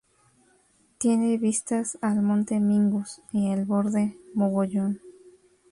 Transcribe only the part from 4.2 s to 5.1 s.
Mogollón.